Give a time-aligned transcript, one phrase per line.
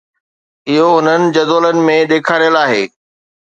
[0.71, 2.83] اهو انهن جدولن ۾ ڏيکاريل آهي